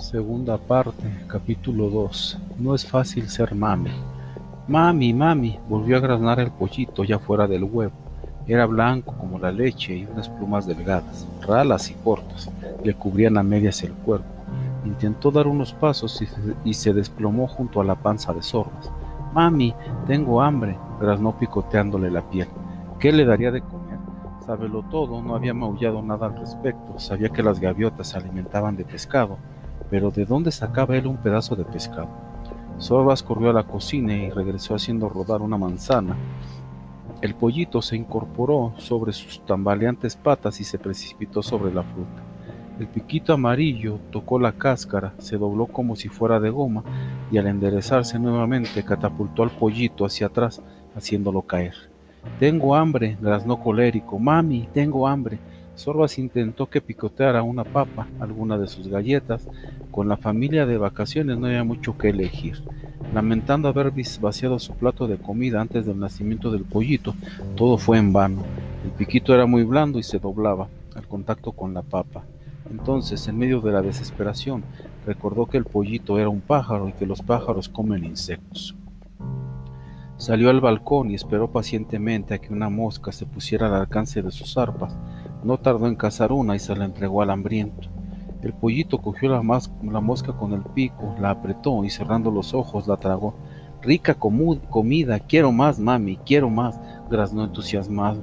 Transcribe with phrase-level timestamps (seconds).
[0.00, 2.38] Segunda parte, capítulo 2.
[2.58, 3.90] No es fácil ser mami.
[4.66, 7.92] Mami, mami, volvió a graznar el pollito ya fuera del huevo.
[8.46, 12.50] Era blanco como la leche y unas plumas delgadas, ralas y cortas,
[12.82, 14.26] le cubrían a medias el cuerpo.
[14.86, 16.24] Intentó dar unos pasos
[16.64, 18.90] y se, desplomó junto a la panza de Sorbas.
[19.34, 19.74] Mami,
[20.06, 22.48] tengo hambre, graznó picoteándole la piel.
[22.98, 23.98] ¿Qué le daría de comer?
[24.46, 28.84] Sábelo todo, no había maullado nada al respecto, sabía que las gaviotas se alimentaban de
[28.84, 29.36] pescado,
[29.88, 32.08] pero ¿de dónde sacaba él un pedazo de pescado?
[32.78, 36.16] Sorbas corrió a la cocina y regresó haciendo rodar una manzana.
[37.20, 42.22] El pollito se incorporó sobre sus tambaleantes patas y se precipitó sobre la fruta.
[42.78, 46.82] El piquito amarillo tocó la cáscara, se dobló como si fuera de goma
[47.30, 50.62] y al enderezarse nuevamente catapultó al pollito hacia atrás,
[50.96, 51.74] haciéndolo caer.
[52.38, 54.18] Tengo hambre, graznó colérico.
[54.18, 55.38] Mami, tengo hambre.
[55.80, 59.48] Sorbas intentó que picoteara una papa, alguna de sus galletas.
[59.90, 62.62] Con la familia de vacaciones no había mucho que elegir.
[63.14, 63.90] Lamentando haber
[64.20, 67.14] vaciado su plato de comida antes del nacimiento del pollito,
[67.56, 68.42] todo fue en vano.
[68.84, 72.24] El piquito era muy blando y se doblaba al contacto con la papa.
[72.70, 74.62] Entonces, en medio de la desesperación,
[75.06, 78.76] recordó que el pollito era un pájaro y que los pájaros comen insectos.
[80.18, 84.30] Salió al balcón y esperó pacientemente a que una mosca se pusiera al alcance de
[84.30, 84.94] sus arpas.
[85.42, 87.88] No tardó en cazar una y se la entregó al hambriento.
[88.42, 92.96] El pollito cogió la, mosca con el pico, la apretó y cerrando los ojos la
[92.96, 93.34] tragó.
[93.82, 96.80] Rica comida, quiero más, mami, quiero más,
[97.10, 98.22] graznó entusiasmado.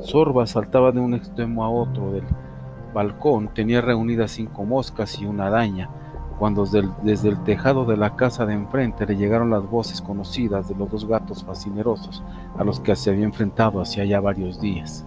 [0.00, 2.24] Sorba saltaba de un extremo a otro del
[2.94, 5.88] balcón, tenía reunidas cinco moscas y una araña
[6.40, 10.74] cuando desde el, tejado de la casa de enfrente le llegaron las voces conocidas de
[10.74, 12.22] los dos gatos fascinerosos
[12.56, 15.04] a los que se había enfrentado hacía ya varios días.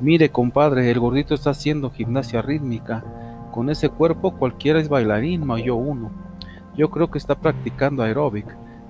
[0.00, 3.04] Mire, compadre, el gordito está haciendo gimnasia rítmica.
[3.50, 6.12] Con ese cuerpo cualquiera es bailarín, maulló uno.
[6.76, 8.46] Yo creo que está practicando aeróbic.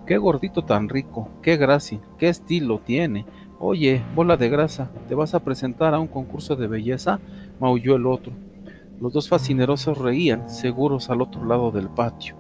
[0.07, 3.25] Qué gordito tan rico, qué gracia, qué estilo tiene.
[3.59, 7.21] Oye, bola de grasa, ¿te vas a presentar a un concurso de belleza?
[7.59, 8.33] maulló el otro.
[9.01, 12.37] Los dos fascinerosos reían, seguros al otro lado del patio.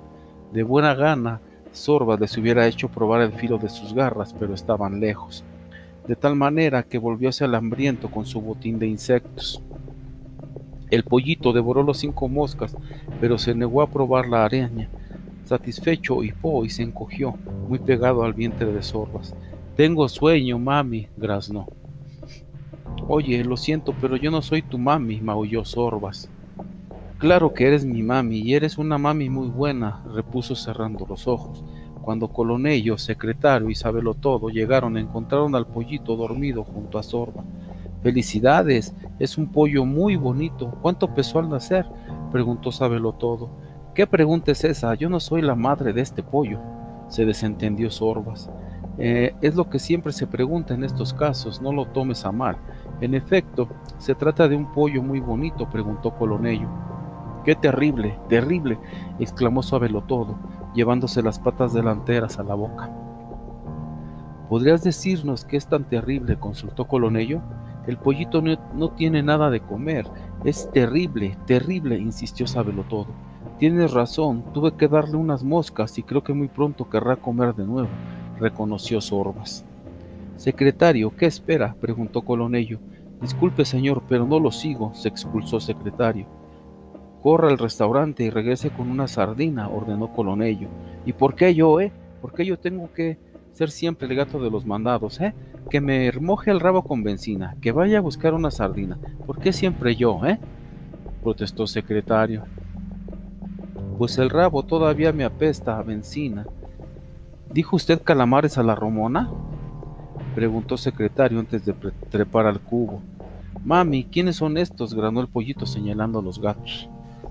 [0.52, 1.40] De buena gana,
[1.72, 5.44] Sorba les hubiera hecho probar el filo de sus garras, pero estaban lejos,
[6.08, 9.62] de tal manera que volvió hacia el hambriento con su botín de insectos.
[10.90, 12.74] El pollito devoró los cinco moscas,
[13.20, 14.88] pero se negó a probar la araña.
[15.44, 17.36] Satisfecho hipó y se encogió,
[17.68, 19.34] muy pegado al vientre de Sorbas.
[19.76, 21.66] Tengo sueño, mami, graznó.
[23.06, 26.30] Oye, lo siento, pero yo no soy tu mami, maulló Sorbas.
[27.18, 31.62] Claro que eres mi mami, y eres una mami muy buena, repuso cerrando los ojos.
[32.08, 37.44] Cuando Colonello, secretario y Sabelo Todo llegaron, encontraron al pollito dormido junto a Sorba.
[38.02, 40.74] Felicidades, es un pollo muy bonito.
[40.80, 41.84] ¿Cuánto pesó al nacer?
[42.32, 43.50] preguntó Sabelo Todo.
[43.94, 44.94] ¿Qué pregunta es esa?
[44.94, 46.58] Yo no soy la madre de este pollo.
[47.08, 48.48] Se desentendió Sorbas.
[48.96, 52.56] Eh, es lo que siempre se pregunta en estos casos, no lo tomes a mal.
[53.02, 53.68] En efecto,
[53.98, 56.68] se trata de un pollo muy bonito, preguntó Colonello.
[57.44, 58.78] ¡Qué terrible, terrible!
[59.18, 60.38] exclamó Suavelotodo,
[60.74, 62.90] llevándose las patas delanteras a la boca.
[64.48, 66.38] ¿Podrías decirnos qué es tan terrible?
[66.38, 67.40] consultó Colonello.
[67.86, 70.06] El pollito no, no tiene nada de comer.
[70.44, 73.08] Es terrible, terrible, insistió Sabelotodo.
[73.58, 77.66] Tienes razón, tuve que darle unas moscas y creo que muy pronto querrá comer de
[77.66, 77.88] nuevo,
[78.38, 79.64] reconoció Sorbas.
[80.36, 81.74] Secretario, ¿qué espera?
[81.80, 82.78] preguntó Colonello.
[83.20, 86.26] Disculpe, señor, pero no lo sigo, se expulsó secretario.
[87.22, 90.68] Corra al restaurante y regrese con una sardina, ordenó Colonello.
[91.04, 91.92] ¿Y por qué yo, eh?
[92.20, 93.18] ¿Por qué yo tengo que
[93.52, 95.34] ser siempre el gato de los mandados, eh?
[95.68, 98.98] Que me moje el rabo con benzina, que vaya a buscar una sardina.
[99.26, 100.38] ¿Por qué siempre yo, eh?
[101.22, 102.44] protestó secretario.
[103.98, 106.46] Pues el rabo todavía me apesta a benzina.
[107.52, 109.28] ¿Dijo usted calamares a la romona?
[110.34, 111.74] preguntó secretario antes de
[112.10, 113.02] trepar al cubo.
[113.64, 114.94] Mami, ¿quiénes son estos?
[114.94, 116.88] granó el pollito señalando a los gatos.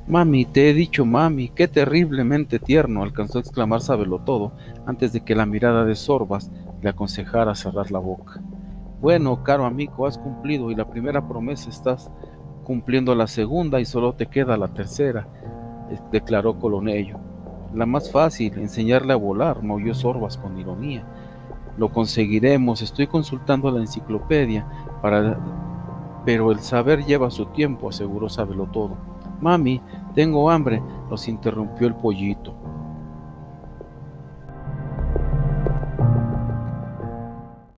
[0.08, 3.82] Mami, te he dicho, mami, qué terriblemente tierno, alcanzó a exclamar
[4.26, 4.54] todo
[4.86, 6.50] antes de que la mirada de Sorbas
[6.82, 8.42] le aconsejara cerrar la boca.
[9.02, 12.10] Bueno, caro amigo, has cumplido y la primera promesa estás
[12.64, 15.28] cumpliendo la segunda y solo te queda la tercera,
[15.92, 17.20] eh, declaró Colonello.
[17.74, 21.04] La más fácil, enseñarle a volar, maulló Sorbas con ironía.
[21.78, 24.66] Lo conseguiremos, estoy consultando la enciclopedia,
[25.02, 25.38] para...
[26.24, 28.30] pero el saber lleva su tiempo, aseguró
[28.72, 29.17] todo.
[29.42, 29.82] Mami,
[30.16, 32.54] tengo hambre, los interrumpió el pollito.